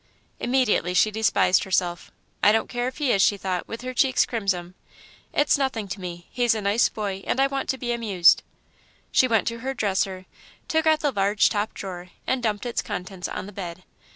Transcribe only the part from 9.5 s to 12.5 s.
her dresser, took out the large top drawer, and